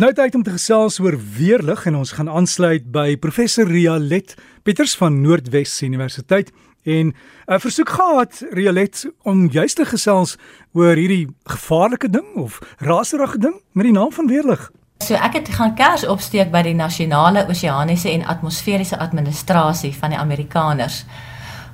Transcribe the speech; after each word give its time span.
Dis 0.00 0.06
nou 0.08 0.16
tyd 0.16 0.36
om 0.38 0.40
te 0.40 0.52
gesels 0.54 0.94
oor 1.04 1.12
weerlig 1.36 1.82
en 1.84 1.98
ons 1.98 2.10
gaan 2.16 2.28
aansluit 2.32 2.86
by 2.88 3.18
professor 3.20 3.68
Rialet 3.68 4.30
Pieters 4.64 4.94
van 4.96 5.18
Noordwes 5.20 5.74
Universiteit 5.84 6.48
en 6.88 7.12
'n 7.12 7.14
uh, 7.46 7.58
versoek 7.60 7.88
gehad 7.88 8.40
Rialet 8.50 9.04
om 9.28 9.50
juist 9.52 9.76
te 9.76 9.84
gesels 9.84 10.38
oor 10.72 10.96
hierdie 10.96 11.28
gevaarlike 11.44 12.08
ding 12.08 12.32
of 12.34 12.60
raserige 12.78 13.38
ding 13.38 13.60
met 13.72 13.84
die 13.84 13.92
naam 13.92 14.12
van 14.12 14.26
weerlig. 14.26 14.70
So 15.04 15.14
ek 15.14 15.34
het 15.34 15.48
gaan 15.48 15.74
kers 15.74 16.06
opsteek 16.06 16.50
by 16.50 16.62
die 16.62 16.74
Nasionale 16.74 17.44
Oseaniese 17.48 18.08
en 18.10 18.24
Atmosferiese 18.24 18.98
Administrasie 18.98 19.92
van 19.92 20.10
die 20.10 20.18
Amerikaners. 20.18 21.04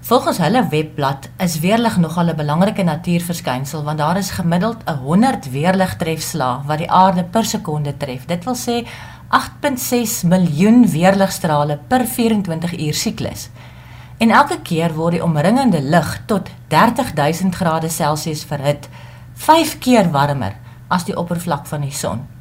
Volgens 0.07 0.39
hulle 0.39 0.61
webblad 0.71 1.25
is 1.43 1.57
weerlig 1.59 1.97
nogal 1.99 2.29
'n 2.31 2.37
belangrike 2.37 2.83
natuurverskynsel 2.83 3.83
want 3.83 3.99
daar 3.99 4.17
is 4.17 4.31
gemiddeld 4.31 4.77
'n 4.85 4.95
100 4.95 5.51
weerligtrefslae 5.51 6.63
wat 6.67 6.79
die 6.79 6.91
aarde 6.91 7.25
per 7.25 7.45
sekonde 7.45 7.97
tref. 7.97 8.25
Dit 8.25 8.45
wil 8.45 8.55
sê 8.55 8.87
8.6 9.29 10.23
miljoen 10.23 10.91
weerligstrale 10.91 11.79
per 11.89 12.07
24 12.07 12.79
uur 12.79 12.95
siklus. 12.95 13.49
En 14.19 14.31
elke 14.31 14.61
keer 14.63 14.95
word 14.95 15.13
die 15.13 15.25
omringende 15.25 15.83
lug 15.83 16.23
tot 16.27 16.51
30000 16.69 17.55
grade 17.55 17.89
Celsius 17.89 18.45
verhit, 18.45 18.89
5 19.35 19.79
keer 19.79 20.11
warmer 20.11 20.57
as 20.89 21.05
die 21.05 21.17
oppervlak 21.17 21.67
van 21.67 21.81
die 21.81 21.93
son. 21.93 22.36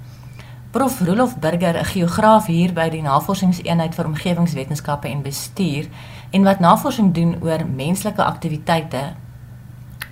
Prof 0.76 1.00
Rolof 1.00 1.38
Burger, 1.40 1.78
'n 1.78 1.86
geograaf 1.86 2.46
hier 2.46 2.74
by 2.74 2.90
die 2.90 3.02
Navorsingseenheid 3.02 3.96
vir 3.96 4.06
Omgewingswetenskappe 4.06 5.08
en 5.08 5.22
Bestuur 5.22 5.86
en 6.32 6.44
wat 6.44 6.60
navorsing 6.60 7.14
doen 7.14 7.38
oor 7.42 7.64
menslike 7.76 8.24
aktiwiteite. 8.24 9.14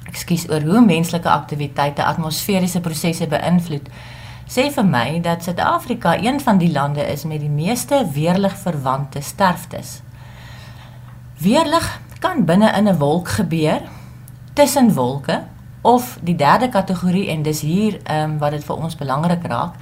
Ekskuus, 0.08 0.48
oor 0.50 0.62
hoe 0.62 0.82
menslike 0.86 1.30
aktiwiteite 1.30 2.04
atmosferiese 2.04 2.80
prosesse 2.80 3.28
beïnvloed. 3.28 3.90
Sê 4.48 4.72
vir 4.72 4.86
my 4.86 5.20
dat 5.22 5.44
Suid-Afrika 5.44 6.16
een 6.16 6.40
van 6.40 6.58
die 6.58 6.72
lande 6.72 7.12
is 7.12 7.24
met 7.24 7.40
die 7.40 7.52
meeste 7.52 8.08
weerligverwante 8.14 9.22
sterftes. 9.22 10.02
Weerlig 11.38 12.00
kan 12.20 12.46
binne 12.46 12.72
in 12.78 12.88
'n 12.88 12.98
wolk 12.98 13.28
gebeur, 13.28 13.82
tussen 14.54 14.94
wolke 14.94 15.44
of 15.82 16.18
die 16.22 16.36
derde 16.36 16.70
kategorie 16.70 17.28
en 17.28 17.42
dis 17.42 17.62
hier 17.62 18.00
ehm 18.04 18.32
um, 18.32 18.38
wat 18.38 18.52
dit 18.52 18.64
vir 18.64 18.76
ons 18.76 18.96
belangrik 18.96 19.44
raak 19.46 19.76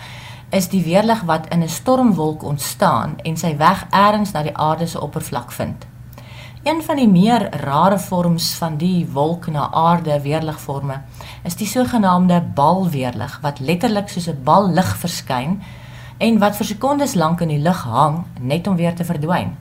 is 0.51 0.67
die 0.69 0.83
weerlig 0.83 1.21
wat 1.27 1.47
in 1.47 1.63
'n 1.63 1.69
stormwolk 1.69 2.43
ontstaan 2.43 3.15
en 3.23 3.37
sy 3.37 3.57
weg 3.57 3.85
eers 3.91 4.31
na 4.31 4.43
die 4.43 4.57
aarde 4.57 4.87
se 4.87 5.01
oppervlak 5.01 5.51
vind. 5.51 5.85
Een 6.63 6.81
van 6.81 6.95
die 6.95 7.07
meer 7.07 7.49
rare 7.63 7.99
vorms 7.99 8.53
van 8.53 8.77
die 8.77 9.07
wolk 9.13 9.47
na 9.47 9.71
aarde 9.71 10.21
weerligforme 10.21 11.01
is 11.43 11.55
die 11.55 11.67
sogenaamde 11.67 12.41
balweerlig 12.55 13.39
wat 13.41 13.59
letterlik 13.59 14.09
soos 14.09 14.27
'n 14.27 14.43
bal 14.43 14.69
lig 14.69 14.97
verskyn 14.97 15.61
en 16.17 16.39
wat 16.39 16.55
vir 16.55 16.65
sekondes 16.65 17.13
lank 17.13 17.41
in 17.41 17.47
die 17.47 17.61
lug 17.61 17.83
hang 17.83 18.25
net 18.39 18.67
om 18.67 18.75
weer 18.75 18.95
te 18.95 19.05
verdwyn. 19.05 19.57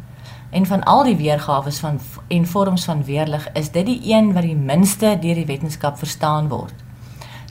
En 0.50 0.66
van 0.66 0.82
al 0.82 1.04
die 1.04 1.16
weergawe 1.16 1.72
van 1.72 2.00
en 2.28 2.46
vorms 2.46 2.84
van 2.84 3.04
weerlig 3.04 3.52
is 3.52 3.70
dit 3.70 3.86
die 3.86 4.00
een 4.04 4.32
wat 4.32 4.42
die 4.42 4.56
minste 4.56 5.18
deur 5.20 5.34
die 5.34 5.46
wetenskap 5.46 5.98
verstaan 5.98 6.48
word. 6.48 6.74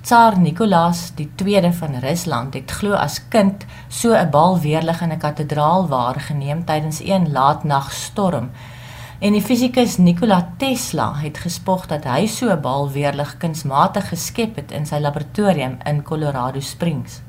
Tsar 0.02 0.39
Nikolaas 0.39 1.11
II 1.17 1.72
van 1.73 1.95
Rusland 2.00 2.53
het 2.53 2.72
glo 2.72 2.94
as 2.94 3.19
kind 3.30 3.66
so 3.88 4.14
'n 4.16 4.30
bal 4.30 4.59
weerlig 4.59 5.02
in 5.02 5.11
'n 5.11 5.17
kathedraal 5.17 5.88
waargeneem 5.88 6.66
tydens 6.66 7.00
een 7.03 7.31
laatnagstorm. 7.31 8.50
En 9.20 9.31
die 9.31 9.42
fisikus 9.42 9.97
Nikola 9.97 10.53
Tesla 10.58 11.14
het 11.16 11.38
gespog 11.38 11.86
dat 11.86 12.03
hy 12.03 12.25
so 12.27 12.50
'n 12.50 12.61
bal 12.61 12.89
weerlig 12.92 13.38
kunsmatig 13.38 14.08
geskep 14.09 14.55
het 14.55 14.72
in 14.72 14.86
sy 14.86 15.00
laboratorium 15.00 15.77
in 15.86 16.03
Colorado 16.03 16.59
Springs. 16.59 17.22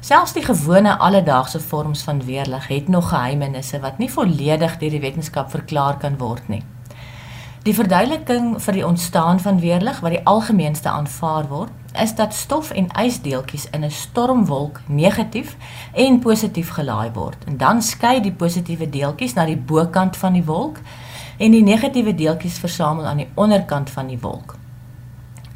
Selfs 0.00 0.32
die 0.32 0.44
gewone 0.44 0.98
alledaagse 0.98 1.60
vorms 1.60 2.02
van 2.02 2.24
weerlig 2.24 2.68
het 2.68 2.88
nog 2.88 3.08
geheimenisse 3.08 3.80
wat 3.80 3.98
nie 3.98 4.10
volledig 4.10 4.78
deur 4.78 4.90
die 4.90 5.00
wetenskap 5.00 5.50
verklaar 5.50 5.96
kan 5.96 6.18
word 6.18 6.48
nie. 6.48 6.62
Die 7.60 7.74
verduideliking 7.76 8.54
vir 8.64 8.72
die 8.72 8.86
ontstaan 8.86 9.36
van 9.44 9.58
weerlig 9.60 9.98
wat 10.00 10.14
die 10.14 10.22
algemeenste 10.24 10.88
aanvaar 10.88 11.44
word, 11.50 11.72
is 12.00 12.14
dat 12.16 12.32
stof 12.32 12.70
en 12.72 12.86
ysdeeltjies 12.96 13.66
in 13.76 13.84
'n 13.84 13.90
stormwolk 13.90 14.80
negatief 14.86 15.56
en 15.92 16.18
positief 16.18 16.70
gelaai 16.70 17.10
word. 17.12 17.36
En 17.44 17.56
dan 17.56 17.82
skei 17.82 18.20
die 18.20 18.32
positiewe 18.32 18.88
deeltjies 18.90 19.34
na 19.34 19.44
die 19.44 19.56
bokant 19.56 20.16
van 20.16 20.32
die 20.32 20.44
wolk 20.44 20.78
en 21.36 21.50
die 21.50 21.62
negatiewe 21.62 22.14
deeltjies 22.14 22.58
versamel 22.58 23.04
aan 23.04 23.16
die 23.16 23.30
onderkant 23.34 23.90
van 23.90 24.06
die 24.06 24.20
wolk. 24.20 24.56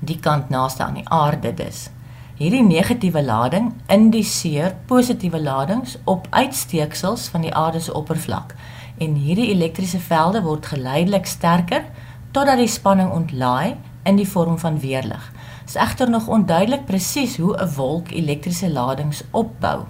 Die 0.00 0.20
kant 0.20 0.48
naaste 0.48 0.84
aan 0.84 0.94
die 0.94 1.08
aarde 1.08 1.54
dus. 1.54 1.90
Hierdie 2.36 2.62
negatiewe 2.62 3.22
lading 3.22 3.72
indiseer 3.86 4.76
positiewe 4.86 5.42
ladings 5.42 5.98
op 6.04 6.26
uitsteeksels 6.30 7.28
van 7.28 7.40
die 7.40 7.54
aarde 7.54 7.80
se 7.80 7.94
oppervlak 7.94 8.54
en 8.98 9.14
hierdie 9.14 9.50
elektriese 9.50 9.98
velde 9.98 10.42
word 10.42 10.66
geleidelik 10.66 11.26
sterker 11.26 11.84
totdat 12.34 12.58
die 12.58 12.70
spanning 12.70 13.12
ontlaai 13.14 13.76
in 14.02 14.16
die 14.18 14.26
vorm 14.26 14.56
van 14.58 14.80
weerlig. 14.82 15.26
Dit 15.64 15.74
is 15.74 15.80
egter 15.80 16.10
nog 16.10 16.26
onduidelik 16.26 16.84
presies 16.84 17.36
hoe 17.36 17.54
'n 17.56 17.74
wolk 17.76 18.10
elektriese 18.10 18.70
ladings 18.70 19.22
opbou. 19.30 19.84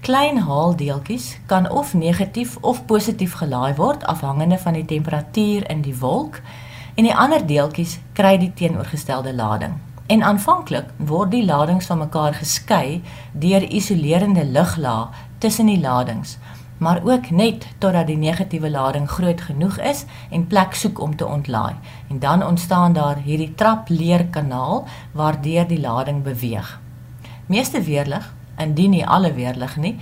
Klein 0.00 0.38
haaldeeltjies 0.38 1.38
kan 1.46 1.70
of 1.70 1.94
negatief 1.94 2.56
of 2.60 2.84
positief 2.84 3.32
gelaai 3.32 3.74
word 3.74 4.04
afhangende 4.04 4.58
van 4.58 4.72
die 4.72 4.84
temperatuur 4.84 5.70
in 5.70 5.82
die 5.82 5.98
wolk 5.98 6.40
en 6.94 7.04
die 7.04 7.16
ander 7.16 7.46
deeltjies 7.46 7.98
kry 8.12 8.38
die 8.38 8.52
teenoorgestelde 8.54 9.34
lading. 9.34 9.72
En 10.06 10.22
aanvanklik 10.22 10.84
word 10.96 11.30
die 11.30 11.44
ladings 11.44 11.86
van 11.86 11.98
mekaar 11.98 12.34
geskei 12.34 13.02
deur 13.32 13.62
isolerende 13.62 14.44
luglaag 14.44 15.08
tussen 15.38 15.66
die 15.66 15.80
ladings 15.80 16.38
maar 16.78 17.00
ook 17.04 17.30
net 17.30 17.66
totdat 17.78 18.06
die 18.06 18.16
negatiewe 18.16 18.70
lading 18.70 19.08
groot 19.08 19.40
genoeg 19.40 19.78
is 19.78 20.04
en 20.30 20.46
plek 20.46 20.74
soek 20.74 21.00
om 21.00 21.16
te 21.16 21.26
ontlaai. 21.26 21.74
En 22.08 22.18
dan 22.18 22.46
ontstaan 22.46 22.92
daar 22.92 23.16
hierdie 23.16 23.54
trapleerkanaal 23.54 24.86
waardeur 25.12 25.66
die 25.66 25.80
lading 25.80 26.22
beweeg. 26.22 26.80
Meeste 27.46 27.82
weerlig, 27.82 28.34
indien 28.58 28.90
nie 28.90 29.06
alle 29.06 29.32
weerlig 29.32 29.76
nie, 29.76 29.96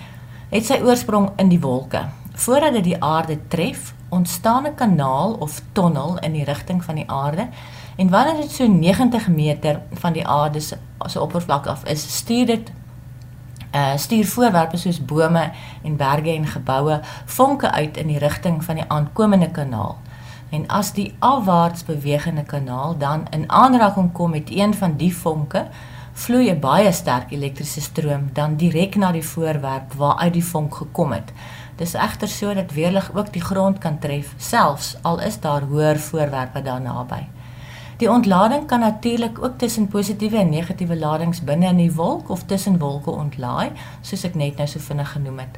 het 0.49 0.67
sy 0.67 0.81
oorsprong 0.83 1.31
in 1.37 1.49
die 1.49 1.61
wolke. 1.61 2.07
Voordat 2.35 2.73
dit 2.73 2.85
die 2.85 3.03
aarde 3.03 3.39
tref, 3.49 3.95
ontstaan 4.09 4.67
'n 4.67 4.75
kanaal 4.75 5.33
of 5.33 5.62
tonnel 5.73 6.19
in 6.19 6.33
die 6.33 6.45
rigting 6.45 6.85
van 6.85 6.95
die 6.95 7.11
aarde. 7.11 7.49
En 7.97 8.11
wanneer 8.11 8.41
dit 8.41 8.51
so 8.51 8.67
90 8.67 9.29
meter 9.29 9.81
van 9.93 10.12
die 10.12 10.27
aarde 10.27 10.61
se 10.61 11.21
oppervlak 11.21 11.67
af 11.67 11.85
is, 11.85 12.17
stuur 12.17 12.47
dit 12.47 12.73
uh 13.75 13.97
stuur 13.97 14.27
voorwerpe 14.27 14.77
soos 14.77 15.05
bome 15.05 15.51
en 15.83 15.97
berge 15.97 16.31
en 16.31 16.47
geboue 16.47 17.01
vonke 17.25 17.71
uit 17.71 17.97
in 17.97 18.07
die 18.07 18.19
rigting 18.19 18.65
van 18.65 18.75
die 18.75 18.85
aankomende 18.89 19.51
kanaal. 19.51 19.99
En 20.51 20.67
as 20.67 20.93
die 20.93 21.15
afwaarts 21.19 21.85
bewegende 21.85 22.43
kanaal 22.43 22.99
dan 22.99 23.27
in 23.31 23.51
aanraking 23.51 24.12
kom 24.12 24.31
met 24.31 24.51
een 24.51 24.75
van 24.75 24.97
die 24.97 25.17
vonke, 25.17 25.67
vloei 26.12 26.51
'n 26.51 26.61
baie 26.61 26.93
sterk 26.93 27.31
elektriese 27.31 27.81
stroom 27.81 28.31
dan 28.33 28.57
direk 28.57 28.95
na 28.97 29.12
die 29.12 29.27
voorwerp 29.27 29.93
waaruit 29.93 30.33
die 30.33 30.45
vonk 30.45 30.75
gekom 30.75 31.12
het. 31.12 31.33
Dis 31.77 31.95
egter 31.95 32.29
so 32.29 32.55
dat 32.55 32.73
weerlig 32.73 33.11
ook 33.15 33.33
die 33.33 33.43
grond 33.43 33.79
kan 33.79 33.99
tref, 33.99 34.35
selfs 34.37 34.97
al 35.03 35.21
is 35.21 35.41
daar 35.41 35.62
hoër 35.62 35.99
voorwerpe 35.99 36.62
daar 36.62 36.81
naby. 36.81 37.34
Die 38.04 38.12
ontlading 38.12 38.66
kan 38.66 38.81
natuurlik 38.81 39.38
ook 39.44 39.59
tussen 39.59 39.88
positiewe 39.88 40.37
en 40.37 40.48
negatiewe 40.48 40.97
ladings 40.97 41.38
binne 41.41 41.70
in 41.72 41.78
die 41.81 41.92
wolk 41.92 42.28
of 42.28 42.42
tussen 42.44 42.75
wolke 42.78 43.10
ontlaai, 43.10 43.70
soos 44.04 44.26
ek 44.28 44.34
net 44.37 44.60
nou 44.60 44.66
so 44.69 44.82
vinnig 44.88 45.09
genoem 45.15 45.38
het. 45.41 45.56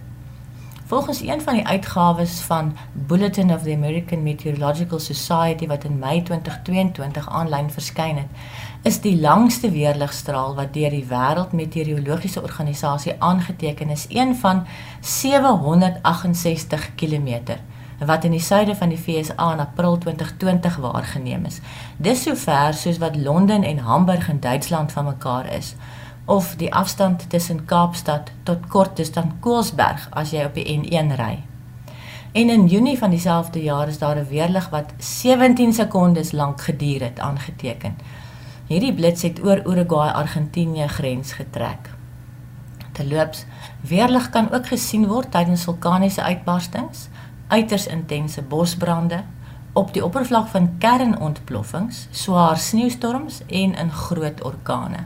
Volgens 0.86 1.24
een 1.26 1.42
van 1.42 1.58
die 1.58 1.66
uitgawes 1.66 2.36
van 2.46 2.70
Bulletin 3.10 3.50
of 3.50 3.66
the 3.66 3.74
American 3.74 4.22
Meteorological 4.22 5.02
Society 5.02 5.66
wat 5.66 5.88
in 5.90 5.98
Mei 5.98 6.22
2022 6.22 7.26
aanlyn 7.28 7.70
verskyn 7.80 8.22
het, 8.22 8.46
is 8.86 9.02
die 9.02 9.18
langste 9.20 9.74
weerligstraal 9.74 10.54
wat 10.54 10.70
deur 10.78 10.94
die 10.94 11.06
Wêreldmeteorologiese 11.10 12.42
Organisasie 12.46 13.18
aangeteken 13.18 13.90
is, 13.90 14.06
een 14.08 14.36
van 14.38 14.62
768 15.00 16.94
km 16.94 17.58
wat 17.98 18.24
in 18.24 18.30
die 18.30 18.40
suide 18.40 18.74
van 18.76 18.88
die 18.88 18.98
FSA 18.98 19.52
in 19.52 19.60
April 19.60 19.98
2020 19.98 20.76
waargeneem 20.76 21.44
is. 21.44 21.60
Dis 21.96 22.22
so 22.22 22.34
ver 22.34 22.74
soos 22.74 22.98
wat 22.98 23.16
Londen 23.16 23.62
en 23.62 23.78
Hamburg 23.78 24.28
in 24.28 24.40
Duitsland 24.40 24.92
van 24.92 25.04
mekaar 25.04 25.52
is 25.52 25.74
of 26.26 26.54
die 26.58 26.74
afstand 26.74 27.30
tussen 27.30 27.64
Kaapstad 27.64 28.30
tot 28.42 28.66
Kortestan 28.68 29.36
Koelsberg 29.40 30.08
as 30.10 30.32
jy 30.34 30.44
op 30.44 30.54
die 30.58 30.66
N1 30.66 31.14
ry. 31.16 31.36
En 32.36 32.50
in 32.50 32.66
Junie 32.66 32.98
van 32.98 33.10
dieselfde 33.10 33.62
jaar 33.62 33.88
is 33.88 33.98
daar 33.98 34.16
'n 34.16 34.28
weerlig 34.28 34.68
wat 34.68 34.92
17 34.98 35.72
sekondes 35.72 36.32
lank 36.32 36.60
geduur 36.60 37.00
het 37.00 37.18
aangeteken. 37.18 37.96
Hierdie 38.66 38.94
blits 38.94 39.22
het 39.22 39.44
oor 39.44 39.62
Uruguay-Argentinië 39.66 40.86
grens 40.86 41.32
getrek. 41.32 41.90
Terloops, 42.92 43.44
weerlig 43.80 44.30
kan 44.30 44.52
ook 44.52 44.66
gesien 44.66 45.06
word 45.06 45.30
tydens 45.30 45.64
vulkaniese 45.64 46.22
uitbarstings 46.22 47.08
uiters 47.48 47.86
intense 47.86 48.42
bosbrande 48.42 49.22
op 49.76 49.92
die 49.92 50.04
oppervlak 50.04 50.48
van 50.48 50.70
kernontploffings, 50.78 52.06
swaar 52.10 52.56
sneeustorms 52.56 53.42
en 53.46 53.74
in 53.74 53.90
groot 53.92 54.42
orkane. 54.44 55.04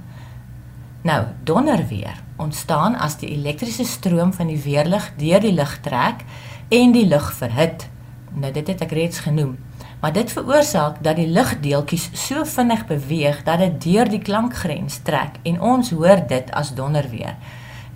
Nou, 1.02 1.24
donderweer 1.44 2.22
ontstaan 2.36 2.94
as 2.94 3.16
die 3.20 3.28
elektriese 3.34 3.84
stroom 3.84 4.32
van 4.32 4.46
die 4.46 4.60
weerlig 4.62 5.10
deur 5.16 5.40
die 5.40 5.52
lug 5.52 5.78
trek 5.80 6.22
en 6.68 6.92
die 6.92 7.06
lug 7.08 7.32
verhit. 7.36 7.88
Nou 8.32 8.52
dit 8.52 8.68
het 8.68 8.84
ek 8.84 8.94
reeds 8.94 9.24
genoem. 9.24 9.56
Maar 10.00 10.12
dit 10.16 10.32
veroorsaak 10.32 11.02
dat 11.04 11.18
die 11.18 11.28
lugdeeltjies 11.28 12.08
so 12.16 12.44
vinnig 12.44 12.86
beweeg 12.88 13.42
dat 13.44 13.58
dit 13.60 13.82
deur 13.84 14.08
die 14.08 14.22
klankgrens 14.22 15.00
trek 15.04 15.40
en 15.42 15.60
ons 15.60 15.90
hoor 15.90 16.22
dit 16.28 16.52
as 16.56 16.72
donderweer. 16.74 17.36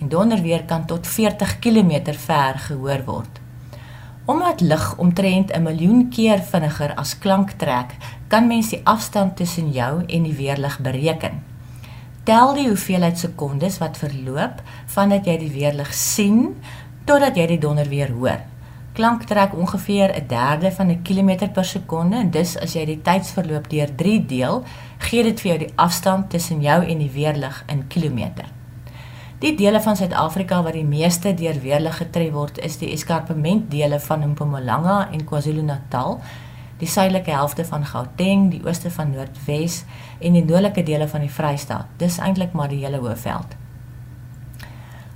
En 0.00 0.08
donderweer 0.08 0.64
kan 0.68 0.84
tot 0.86 1.06
40 1.06 1.58
km 1.64 2.12
ver 2.26 2.58
gehoor 2.66 3.04
word. 3.06 3.43
Omdat 4.24 4.60
lig 4.60 4.96
omtrent 4.96 5.52
'n 5.52 5.62
miljoen 5.62 6.08
keer 6.08 6.38
vinniger 6.38 6.94
as 6.94 7.18
klank 7.18 7.50
trek, 7.50 7.96
kan 8.28 8.46
mens 8.46 8.68
die 8.68 8.80
afstand 8.84 9.36
tussen 9.36 9.70
jou 9.70 10.04
en 10.06 10.22
die 10.22 10.36
weerlig 10.36 10.78
bereken. 10.78 11.42
Tel 12.24 12.54
die 12.54 12.68
hoeveelheid 12.68 13.18
sekondes 13.18 13.78
wat 13.78 13.98
verloop 14.00 14.62
vandat 14.86 15.26
jy 15.26 15.36
die 15.38 15.50
weerlig 15.52 15.94
sien 15.94 16.56
totdat 17.04 17.36
jy 17.36 17.46
die 17.46 17.58
donder 17.58 17.88
weer 17.88 18.08
hoor. 18.16 18.40
Klank 18.94 19.26
trek 19.28 19.54
ongeveer 19.54 20.16
'n 20.16 20.26
derde 20.26 20.72
van 20.72 20.88
'n 20.90 21.02
kilometer 21.02 21.48
per 21.48 21.64
sekonde 21.64 22.16
en 22.16 22.30
dus 22.30 22.56
as 22.58 22.72
jy 22.72 22.84
die 22.84 23.02
tydsverloop 23.02 23.68
deur 23.70 23.94
3 23.96 24.26
deel, 24.26 24.64
gee 24.98 25.22
dit 25.22 25.40
vir 25.40 25.48
jou 25.50 25.58
die 25.58 25.72
afstand 25.74 26.30
tussen 26.30 26.60
jou 26.60 26.84
en 26.84 26.98
die 26.98 27.10
weerlig 27.10 27.64
in 27.66 27.86
kilometer. 27.88 28.53
Die 29.44 29.52
dele 29.52 29.76
van 29.84 29.92
Suid-Afrika 29.92 30.62
wat 30.64 30.72
die 30.72 30.86
meeste 30.88 31.34
deur 31.36 31.58
weerlig 31.60 31.98
getref 32.00 32.30
word, 32.32 32.58
is 32.64 32.78
die 32.80 32.88
eskarpementdele 32.94 33.98
van 34.00 34.22
Mpumalanga 34.30 35.10
en 35.12 35.24
KwaZulu-Natal, 35.28 36.14
die 36.80 36.88
suidelike 36.88 37.34
helfte 37.36 37.66
van 37.68 37.82
Gauteng, 37.84 38.46
die 38.54 38.62
ooste 38.64 38.88
van 38.94 39.10
Noordwes 39.12 39.82
en 40.24 40.38
die 40.38 40.42
noordelike 40.46 40.80
dele 40.88 41.04
van 41.12 41.26
die 41.26 41.28
Vrystaat. 41.28 41.90
Dis 42.00 42.16
eintlik 42.24 42.56
maar 42.56 42.72
die 42.72 42.78
hele 42.86 43.02
Hoëveld. 43.02 43.52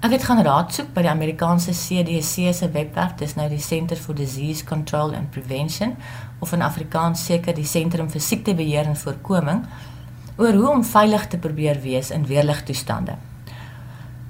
Ek 0.04 0.12
het 0.12 0.26
gaan 0.28 0.42
raad 0.44 0.76
soek 0.76 0.92
by 0.92 1.06
die 1.06 1.12
Amerikaanse 1.14 1.72
CDC 1.72 2.52
se 2.52 2.68
webwerf, 2.76 3.16
dis 3.16 3.32
nou 3.38 3.48
die 3.48 3.62
Center 3.64 3.96
for 3.96 4.18
Disease 4.18 4.66
Control 4.68 5.16
and 5.16 5.32
Prevention 5.32 5.96
of 6.44 6.52
in 6.52 6.66
Afrikaans 6.68 7.24
seker 7.32 7.56
die 7.56 7.64
Sentrum 7.64 8.12
vir 8.12 8.26
Siektebeheer 8.28 8.92
en 8.92 9.00
Voorkoming 9.06 9.64
oor 10.36 10.52
hoe 10.52 10.70
om 10.76 10.84
veilig 10.84 11.26
te 11.32 11.40
probeer 11.40 11.80
wees 11.80 12.12
in 12.12 12.28
weerligtoestande. 12.28 13.16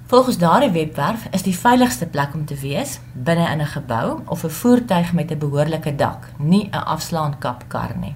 Volgens 0.09 0.39
daardie 0.39 0.71
webwerf 0.71 1.27
is 1.31 1.43
die 1.43 1.59
veiligigste 1.59 2.07
plek 2.07 2.35
om 2.35 2.45
te 2.49 2.57
wees 2.57 2.95
binne 3.13 3.51
in 3.51 3.61
'n 3.61 3.67
gebou 3.67 4.21
of 4.25 4.45
'n 4.45 4.51
voertuig 4.51 5.13
met 5.13 5.31
'n 5.31 5.39
behoorlike 5.39 5.95
dak, 5.95 6.29
nie 6.37 6.69
'n 6.71 6.85
afslaankapkar 6.85 7.93
nie. 8.01 8.15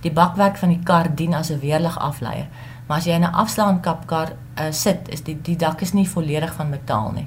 Die 0.00 0.12
bakwerk 0.12 0.56
van 0.56 0.68
die 0.68 0.82
kar 0.82 1.14
dien 1.14 1.34
as 1.34 1.50
'n 1.50 1.58
weerligafleier, 1.58 2.46
maar 2.86 2.96
as 2.96 3.04
jy 3.04 3.12
in 3.12 3.22
'n 3.22 3.32
afslaankapkar 3.32 4.28
uh, 4.28 4.64
sit, 4.70 5.08
is 5.08 5.22
die 5.22 5.40
die 5.42 5.56
dak 5.56 5.80
is 5.80 5.92
nie 5.92 6.08
volledig 6.08 6.54
van 6.54 6.68
metaal 6.68 7.10
nie. 7.10 7.26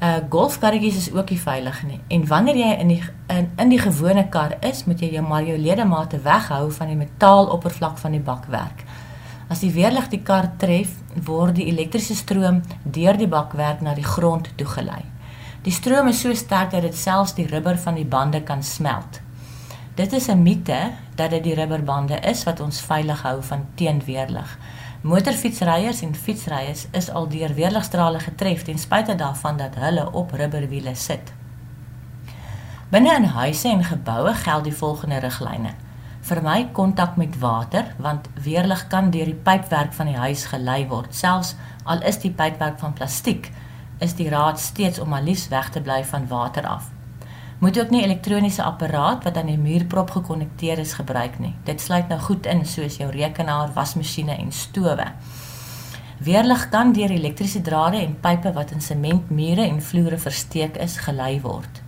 'n 0.00 0.04
uh, 0.04 0.16
Golfkarretjies 0.28 0.96
is 0.96 1.12
ook 1.12 1.30
nie 1.30 1.40
veilig 1.40 1.82
nie 1.82 2.00
en 2.08 2.26
wanneer 2.26 2.56
jy 2.56 2.76
in 2.78 2.88
die 2.88 3.02
in, 3.28 3.50
in 3.56 3.68
die 3.68 3.78
gewone 3.78 4.28
kar 4.28 4.56
is, 4.60 4.84
moet 4.84 5.00
jy 5.00 5.12
jou 5.12 5.26
maar 5.28 5.42
jou 5.42 5.58
ledemate 5.58 6.18
weghou 6.18 6.72
van 6.72 6.86
die 6.86 6.96
metaaloppervlak 6.96 7.98
van 7.98 8.10
die 8.10 8.20
bakwerk. 8.20 8.84
As 9.52 9.60
die 9.60 9.74
weerlig 9.74 10.06
die 10.08 10.22
kar 10.24 10.46
tref, 10.56 10.94
word 11.26 11.58
die 11.58 11.66
elektriese 11.68 12.14
stroom 12.16 12.62
deur 12.88 13.18
die 13.20 13.28
bakwerk 13.28 13.82
na 13.84 13.92
die 13.92 14.06
grond 14.06 14.46
toegelei. 14.56 15.02
Die 15.66 15.74
stroom 15.76 16.08
is 16.08 16.22
so 16.24 16.32
sterk 16.32 16.70
dat 16.72 16.86
dit 16.86 16.96
selfs 16.96 17.34
die 17.36 17.44
rubber 17.50 17.76
van 17.82 17.98
die 18.00 18.06
bande 18.08 18.40
kan 18.48 18.62
smelt. 18.64 19.20
Dit 19.94 20.14
is 20.16 20.28
'n 20.30 20.42
mite 20.42 20.92
dat 21.16 21.30
dit 21.30 21.44
die 21.44 21.54
rubberbande 21.54 22.16
is 22.32 22.44
wat 22.44 22.60
ons 22.60 22.80
veilig 22.80 23.22
hou 23.22 23.42
van 23.42 23.66
teenweerlig. 23.74 24.58
Motorfietsryers 25.02 26.00
en 26.02 26.14
fietsryers 26.14 26.86
is 26.92 27.10
al 27.10 27.28
deur 27.28 27.54
weerligstrale 27.54 28.20
getref 28.20 28.62
ten 28.62 28.78
spyte 28.78 29.14
daarvan 29.14 29.56
dat 29.56 29.74
hulle 29.74 30.12
op 30.12 30.32
rubberwiele 30.32 30.94
sit. 30.94 31.32
Binne 32.88 33.14
in 33.14 33.24
huise 33.24 33.68
en 33.68 33.84
geboue 33.84 34.34
geld 34.34 34.64
die 34.64 34.76
volgende 34.76 35.18
riglyne: 35.18 35.74
vermy 36.22 36.68
kontak 36.72 37.16
met 37.18 37.38
water 37.38 37.88
want 37.98 38.28
weerlig 38.42 38.86
kan 38.88 39.10
deur 39.10 39.26
die 39.26 39.42
pypwerk 39.48 39.92
van 39.96 40.06
die 40.06 40.18
huis 40.18 40.46
gelei 40.52 40.86
word. 40.88 41.14
Selfs 41.14 41.56
al 41.84 42.02
is 42.06 42.20
die 42.22 42.30
pypwerk 42.30 42.78
van 42.78 42.94
plastiek 42.94 43.50
is 44.02 44.14
die 44.18 44.28
raad 44.30 44.60
steeds 44.60 44.98
om 45.02 45.14
alies 45.14 45.48
weg 45.50 45.70
te 45.74 45.82
bly 45.82 46.02
van 46.04 46.26
water 46.30 46.66
af. 46.66 46.90
Moet 47.58 47.78
ook 47.78 47.90
nie 47.94 48.02
elektroniese 48.02 48.62
apparaat 48.62 49.22
wat 49.24 49.36
aan 49.36 49.50
die 49.50 49.58
muurprop 49.58 50.10
gekonnekteer 50.10 50.78
is 50.82 50.96
gebruik 50.98 51.38
nie. 51.38 51.54
Dit 51.64 51.80
sluit 51.80 52.08
nou 52.10 52.18
goed 52.20 52.46
in 52.46 52.64
soos 52.66 52.98
jou 52.98 53.10
rekenaar 53.10 53.70
wasmasjiene 53.74 54.34
en 54.38 54.50
stowe. 54.52 55.06
Weerlig 56.22 56.68
kan 56.70 56.92
deur 56.94 57.10
elektriese 57.10 57.62
drade 57.62 58.02
en 58.02 58.18
pype 58.20 58.52
wat 58.54 58.74
in 58.74 58.82
sementmure 58.82 59.66
en 59.66 59.82
vloere 59.82 60.18
versteek 60.18 60.78
is 60.82 60.98
gelei 61.06 61.40
word 61.42 61.82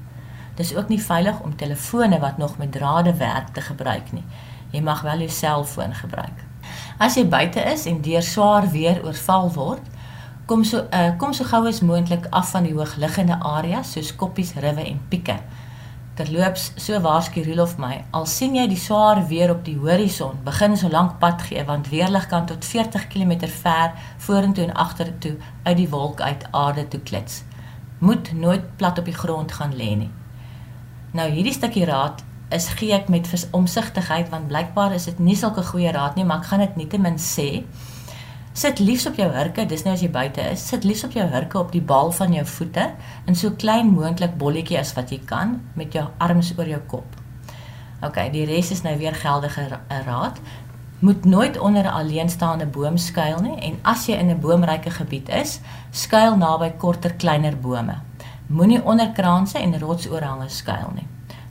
Dis 0.55 0.75
ook 0.77 0.89
nie 0.89 1.03
veilig 1.03 1.41
om 1.41 1.57
telefone 1.57 2.19
wat 2.23 2.39
nog 2.39 2.59
met 2.59 2.73
drade 2.73 3.15
werk 3.15 3.49
te 3.55 3.61
gebruik 3.61 4.13
nie. 4.13 4.25
Jy 4.71 4.81
mag 4.81 5.03
wel 5.03 5.19
jou 5.19 5.31
selfoon 5.31 5.95
gebruik. 5.95 6.45
As 6.99 7.17
jy 7.19 7.27
buite 7.29 7.61
is 7.73 7.87
en 7.91 8.01
deur 8.03 8.23
swaar 8.23 8.69
weer 8.71 9.03
oorval 9.05 9.51
word, 9.55 9.83
kom 10.47 10.65
so 10.65 10.85
uh, 10.93 11.11
kom 11.19 11.35
so 11.35 11.45
gou 11.45 11.65
as 11.67 11.81
moontlik 11.81 12.27
af 12.31 12.53
van 12.55 12.67
die 12.69 12.75
hoogliggende 12.75 13.39
areas 13.41 13.93
soos 13.97 14.15
koppies, 14.17 14.55
riwe 14.55 14.87
en 14.87 15.01
pieke. 15.09 15.39
Terloops, 16.15 16.69
so 16.79 17.01
waarsku 17.03 17.43
Rolof 17.43 17.75
my, 17.83 18.05
al 18.15 18.27
sien 18.31 18.55
jy 18.55 18.69
die 18.71 18.79
swaar 18.79 19.25
weer 19.27 19.51
op 19.51 19.65
die 19.67 19.75
horison, 19.75 20.39
begin 20.47 20.77
so 20.79 20.87
lank 20.93 21.19
pad 21.19 21.43
gee 21.49 21.65
want 21.67 21.91
weerlig 21.91 22.29
kan 22.31 22.47
tot 22.47 22.63
40 22.65 23.09
km 23.11 23.49
ver 23.51 23.97
vorentoe 24.23 24.69
en 24.69 24.77
agtertoe 24.87 25.35
uit 25.65 25.77
die 25.83 25.91
wolk 25.91 26.23
uit 26.23 26.47
aarde 26.53 26.87
toe 26.89 27.01
klits. 27.03 27.43
Moet 27.99 28.31
nooit 28.39 28.77
plat 28.77 28.99
op 28.99 29.11
die 29.11 29.23
grond 29.25 29.59
gaan 29.59 29.75
lê 29.75 29.97
nie. 29.99 30.13
Nou 31.15 31.29
hierdie 31.31 31.55
stukkie 31.55 31.85
raad 31.87 32.25
is 32.55 32.65
gee 32.75 32.91
ek 32.97 33.07
met 33.13 33.29
omsigtigheid 33.55 34.33
want 34.33 34.49
blykbaar 34.51 34.97
is 34.97 35.05
dit 35.07 35.19
nie 35.23 35.37
sulke 35.39 35.63
goeie 35.63 35.93
raad 35.95 36.17
nie, 36.19 36.25
maar 36.27 36.41
ek 36.43 36.49
gaan 36.49 36.63
dit 36.65 36.79
nietemin 36.81 37.21
sê. 37.23 37.63
Sit 38.55 38.81
liefs 38.83 39.07
op 39.07 39.19
jou 39.19 39.29
hurke, 39.31 39.63
dis 39.71 39.85
nou 39.87 39.93
as 39.95 40.03
jy 40.03 40.09
buite 40.11 40.43
is, 40.51 40.63
sit 40.63 40.83
liefs 40.83 41.05
op 41.07 41.15
jou 41.15 41.23
hurke 41.31 41.59
op 41.61 41.71
die 41.71 41.83
bal 41.83 42.11
van 42.15 42.35
jou 42.35 42.43
voete 42.57 42.89
in 43.31 43.39
so 43.39 43.55
klein 43.59 43.93
moontlik 43.95 44.35
bolletjie 44.39 44.79
as 44.81 44.91
wat 44.99 45.13
jy 45.15 45.21
kan 45.27 45.61
met 45.79 45.95
jou 45.95 46.03
arms 46.19 46.51
oor 46.59 46.73
jou 46.73 46.81
kop. 46.91 47.07
OK, 48.03 48.19
die 48.35 48.47
res 48.51 48.73
is 48.75 48.83
nou 48.83 48.97
weer 48.99 49.15
geldige 49.15 49.69
raad. 50.07 50.41
Moet 50.99 51.25
nooit 51.25 51.59
onder 51.59 51.85
'n 51.85 51.95
alleenstaande 52.01 52.67
boom 52.67 52.99
skuil 52.99 53.39
nie 53.43 53.59
en 53.61 53.79
as 53.83 54.07
jy 54.07 54.19
in 54.19 54.31
'n 54.31 54.41
boomryke 54.41 54.91
gebied 54.91 55.29
is, 55.29 55.61
skuil 55.91 56.37
naby 56.37 56.73
korter, 56.79 57.15
kleiner 57.15 57.57
bome. 57.57 58.03
Moenie 58.55 58.85
onder 58.85 59.11
kraanse 59.11 59.59
en 59.59 59.79
rotsoorhange 59.79 60.49
skuil 60.49 60.93
nie. 60.95 61.07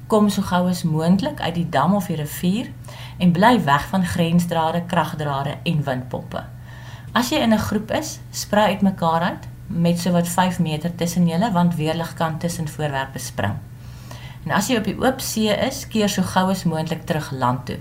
Kom 0.07 0.29
so 0.31 0.41
gou 0.47 0.69
as 0.69 0.85
moontlik 0.87 1.41
uit 1.41 1.55
die 1.57 1.65
dam 1.69 1.95
of 1.97 2.05
die 2.07 2.15
rivier 2.15 2.69
en 3.19 3.33
bly 3.35 3.57
weg 3.65 3.87
van 3.91 4.05
grensdrade, 4.07 4.85
kragdrade 4.87 5.57
en 5.67 5.81
windpoppe. 5.83 6.45
As 7.11 7.29
jy 7.29 7.41
in 7.43 7.53
'n 7.53 7.65
groep 7.65 7.91
is, 7.91 8.19
sprei 8.31 8.65
uit 8.71 8.81
mekaar 8.81 9.21
uit 9.21 9.47
met 9.67 9.99
sowat 9.99 10.27
5 10.27 10.59
meter 10.59 10.95
tussen 10.95 11.27
julle 11.27 11.51
want 11.51 11.75
weerlig 11.75 12.13
kan 12.13 12.37
tussen 12.37 12.67
voorwerpe 12.67 13.19
spring. 13.19 13.55
En 14.45 14.51
as 14.51 14.67
jy 14.67 14.77
op 14.77 14.83
die 14.83 14.99
oop 14.99 15.19
see 15.19 15.55
is, 15.67 15.87
keer 15.87 16.09
so 16.09 16.21
gou 16.21 16.49
as 16.49 16.63
moontlik 16.63 17.05
terug 17.05 17.31
land 17.31 17.65
toe 17.65 17.79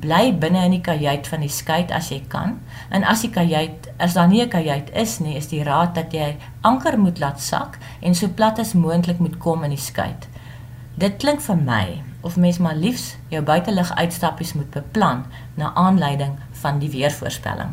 bly 0.00 0.32
binne 0.40 0.64
in 0.66 0.74
die 0.76 0.82
kajuit 0.84 1.28
van 1.30 1.44
die 1.44 1.52
skei 1.52 1.84
as 1.94 2.10
jy 2.12 2.20
kan. 2.30 2.58
En 2.90 3.06
as 3.06 3.24
die 3.24 3.32
kajuit 3.34 3.83
as 3.96 4.14
daar 4.14 4.28
nie 4.28 4.42
'n 4.42 4.48
kajuit 4.48 4.90
is 4.94 5.18
nie, 5.18 5.36
is 5.36 5.48
die 5.48 5.62
raad 5.62 5.94
dat 5.94 6.12
jy 6.12 6.36
anker 6.60 6.98
moet 6.98 7.18
laat 7.18 7.40
sak 7.40 7.78
en 8.00 8.14
so 8.14 8.28
plat 8.28 8.58
as 8.58 8.72
moontlik 8.72 9.18
moet 9.18 9.38
kom 9.38 9.64
in 9.64 9.70
die 9.70 9.78
skei. 9.78 10.14
Dit 10.98 11.16
klink 11.16 11.40
vir 11.40 11.56
my 11.56 12.02
of 12.22 12.36
mens 12.36 12.58
maar 12.58 12.76
liefs 12.76 13.16
jou 13.28 13.42
buitelug 13.42 13.94
uitstappies 13.94 14.52
moet 14.52 14.70
beplan 14.70 15.24
na 15.56 15.74
aanleiding 15.74 16.38
van 16.50 16.78
die 16.78 16.90
weervoorspelling. 16.90 17.70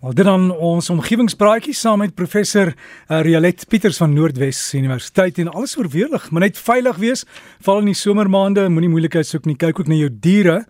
Al 0.00 0.14
dit 0.16 0.24
dan 0.24 0.48
ons 0.50 0.90
omgewingspraatjie 0.90 1.74
saam 1.76 1.98
met 2.00 2.14
professor 2.16 2.70
uh, 2.72 3.20
Rialet 3.20 3.66
Pieters 3.68 3.98
van 4.00 4.14
Noordwes 4.16 4.74
Universiteit 4.74 5.38
en 5.38 5.50
alles 5.52 5.76
oor 5.76 5.88
weerlig, 5.92 6.30
maar 6.30 6.40
net 6.40 6.58
veilig 6.58 6.96
wees, 6.96 7.24
val 7.60 7.82
in 7.82 7.90
die 7.92 7.98
somermaande, 7.98 8.68
moenie 8.72 8.88
moeilikheid 8.88 9.28
soek 9.28 9.44
nie, 9.44 9.58
kyk 9.60 9.82
ook 9.82 9.92
na 9.92 9.98
jou 10.00 10.08
diere 10.10 10.62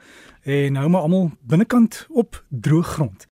en 0.43 0.81
hou 0.81 0.89
maar 0.91 1.07
almal 1.07 1.31
binnekant 1.47 2.07
op 2.11 2.43
droë 2.51 2.89
grond. 2.97 3.29